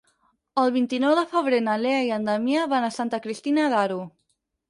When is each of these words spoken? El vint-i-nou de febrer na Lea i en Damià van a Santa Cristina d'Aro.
El 0.61 0.71
vint-i-nou 0.75 1.11
de 1.19 1.23
febrer 1.33 1.59
na 1.65 1.75
Lea 1.83 1.99
i 2.07 2.09
en 2.17 2.25
Damià 2.29 2.65
van 2.73 2.87
a 2.87 2.91
Santa 2.97 3.19
Cristina 3.27 3.67
d'Aro. 3.75 4.01